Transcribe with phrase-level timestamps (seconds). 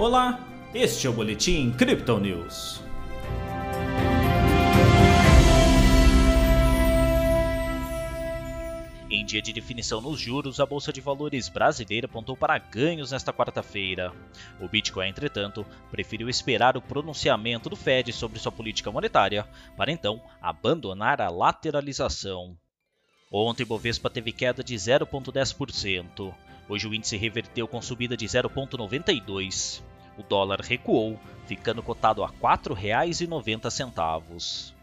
[0.00, 0.40] Olá,
[0.72, 2.80] este é o Boletim Crypto News.
[9.10, 13.30] Em dia de definição nos juros, a Bolsa de Valores brasileira apontou para ganhos nesta
[13.30, 14.10] quarta-feira.
[14.58, 19.46] O Bitcoin, entretanto, preferiu esperar o pronunciamento do Fed sobre sua política monetária,
[19.76, 22.56] para então abandonar a lateralização.
[23.30, 26.34] Ontem, Bovespa teve queda de 0,10%.
[26.70, 29.89] Hoje o índice reverteu com subida de 0,92.
[30.20, 34.74] O dólar recuou, ficando cotado a R$ 4,90.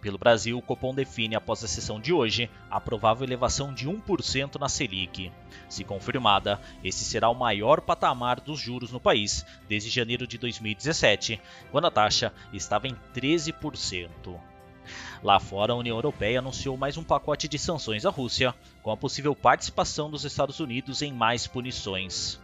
[0.00, 4.60] Pelo Brasil, o Copom define após a sessão de hoje a provável elevação de 1%
[4.60, 5.32] na Selic.
[5.68, 11.40] Se confirmada, esse será o maior patamar dos juros no país desde janeiro de 2017,
[11.72, 14.38] quando a taxa estava em 13%.
[15.20, 18.96] Lá fora, a União Europeia anunciou mais um pacote de sanções à Rússia, com a
[18.96, 22.40] possível participação dos Estados Unidos em mais punições.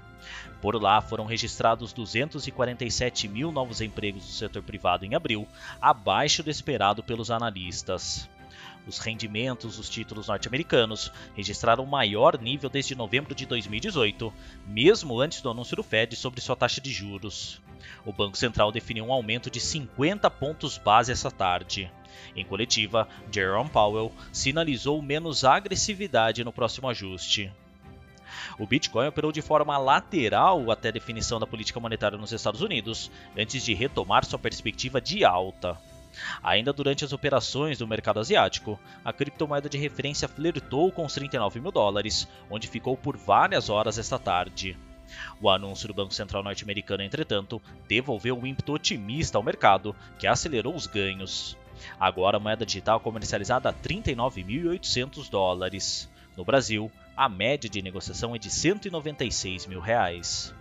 [0.61, 5.47] Por lá foram registrados 247 mil novos empregos do setor privado em abril,
[5.81, 8.29] abaixo do esperado pelos analistas.
[8.87, 14.33] Os rendimentos dos títulos norte-americanos registraram o maior nível desde novembro de 2018,
[14.65, 17.61] mesmo antes do anúncio do Fed sobre sua taxa de juros.
[18.05, 21.91] O Banco Central definiu um aumento de 50 pontos base essa tarde.
[22.35, 27.53] Em coletiva, Jerome Powell sinalizou menos agressividade no próximo ajuste.
[28.59, 33.11] O Bitcoin operou de forma lateral até a definição da política monetária nos Estados Unidos,
[33.37, 35.79] antes de retomar sua perspectiva de alta.
[36.43, 41.61] Ainda durante as operações do mercado asiático, a criptomoeda de referência flertou com os 39
[41.61, 44.77] mil dólares, onde ficou por várias horas esta tarde.
[45.41, 50.75] O anúncio do Banco Central norte-americano, entretanto, devolveu um ímpeto otimista ao mercado, que acelerou
[50.75, 51.57] os ganhos.
[52.01, 56.09] Agora a moeda digital comercializada a 39.800 dólares.
[56.37, 60.55] No Brasil, a média de negociação é de 196 mil reais.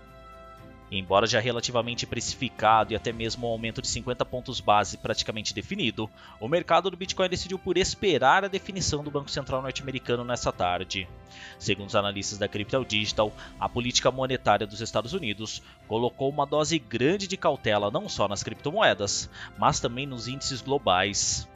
[0.91, 6.09] Embora já relativamente precificado e até mesmo um aumento de 50 pontos base praticamente definido,
[6.39, 11.07] o mercado do Bitcoin decidiu por esperar a definição do Banco Central norte-americano nessa tarde.
[11.57, 16.77] Segundo os analistas da Crypto Digital, a política monetária dos Estados Unidos colocou uma dose
[16.77, 21.47] grande de cautela não só nas criptomoedas, mas também nos índices globais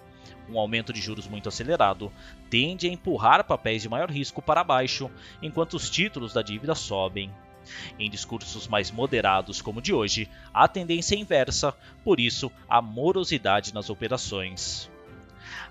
[0.52, 2.12] um aumento de juros muito acelerado
[2.50, 5.10] tende a empurrar papéis de maior risco para baixo,
[5.42, 7.32] enquanto os títulos da dívida sobem.
[8.00, 11.74] Em discursos mais moderados como o de hoje, a tendência é inversa,
[12.04, 14.90] por isso a morosidade nas operações.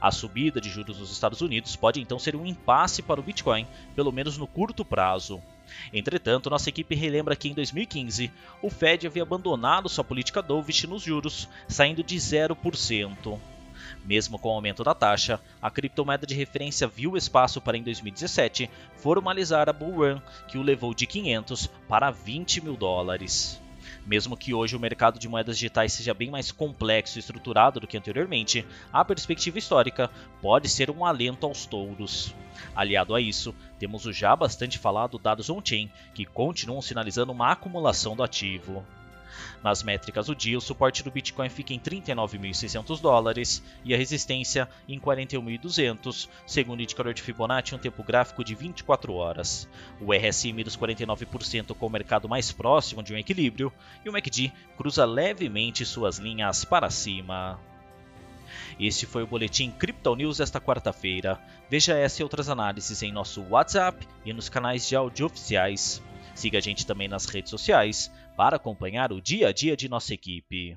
[0.00, 3.66] A subida de juros nos Estados Unidos pode então ser um impasse para o Bitcoin,
[3.96, 5.42] pelo menos no curto prazo.
[5.92, 8.30] Entretanto, nossa equipe relembra que em 2015
[8.62, 13.38] o Fed havia abandonado sua política dovish nos juros, saindo de 0%.
[14.04, 18.70] Mesmo com o aumento da taxa, a criptomoeda de referência viu espaço para em 2017
[18.96, 23.60] formalizar a bull run que o levou de 500 para 20 mil dólares.
[24.06, 27.86] Mesmo que hoje o mercado de moedas digitais seja bem mais complexo e estruturado do
[27.86, 32.34] que anteriormente, a perspectiva histórica pode ser um alento aos touros.
[32.74, 38.16] Aliado a isso, temos o já bastante falado dados on-chain, que continuam sinalizando uma acumulação
[38.16, 38.84] do ativo.
[39.62, 44.68] Nas métricas do dia, o suporte do Bitcoin fica em 39.600 dólares e a resistência
[44.88, 49.68] em 41.200, segundo o indicador de Fibonacci, um tempo gráfico de 24 horas.
[50.00, 53.72] O RSI mira os 49% com o mercado mais próximo de um equilíbrio
[54.04, 57.58] e o MACD cruza levemente suas linhas para cima.
[58.78, 61.40] Este foi o Boletim Crypto News desta quarta-feira.
[61.70, 66.02] Veja essa e outras análises em nosso WhatsApp e nos canais de áudio oficiais.
[66.34, 70.14] Siga a gente também nas redes sociais para acompanhar o dia a dia de nossa
[70.14, 70.76] equipe.